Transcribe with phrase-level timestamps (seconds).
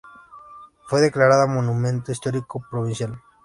[0.87, 3.21] Fue declarada Monumento Histórico Provincial.